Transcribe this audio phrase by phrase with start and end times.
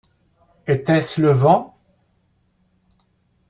[0.65, 1.77] Était-ce le vent?